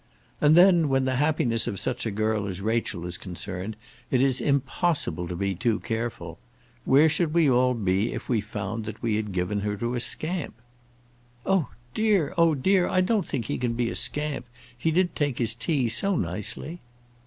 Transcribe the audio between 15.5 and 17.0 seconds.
tea so nicely."